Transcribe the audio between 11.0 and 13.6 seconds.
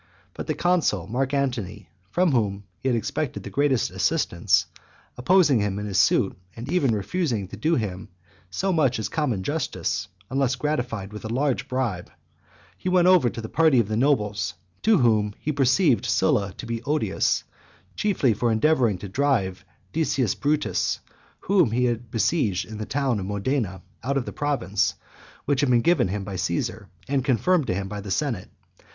with a large bribe, he went over to the